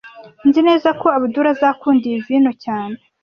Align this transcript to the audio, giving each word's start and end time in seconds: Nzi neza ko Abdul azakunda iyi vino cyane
Nzi 0.47 0.61
neza 0.67 0.89
ko 0.99 1.07
Abdul 1.17 1.45
azakunda 1.53 2.03
iyi 2.09 2.19
vino 2.27 2.51
cyane 2.63 2.97